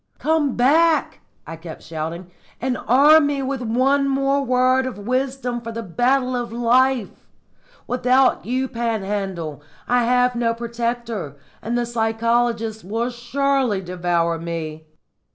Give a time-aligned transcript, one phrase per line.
[0.17, 5.71] "Come back," I kept shouting, "and arm me with one more word of wisdom for
[5.71, 7.27] the battle of life!
[7.85, 14.87] Without you, Panhandle, I have no protector, and the psychologists will surely devour me."